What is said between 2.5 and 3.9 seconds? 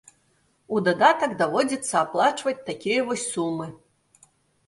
такія вось сумы.